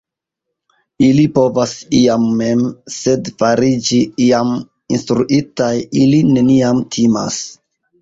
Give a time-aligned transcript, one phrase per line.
[1.07, 2.65] ili povas iam mem,
[2.97, 4.59] sed fariĝi iam
[4.99, 5.73] instruitaj
[6.05, 7.43] ili neniam timas!